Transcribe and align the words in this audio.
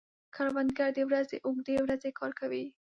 کروندګر 0.35 0.89
د 0.95 0.99
ورځې 1.09 1.37
اوږدې 1.45 1.75
ورځې 1.85 2.09
کار 2.19 2.31
کوي 2.39 2.65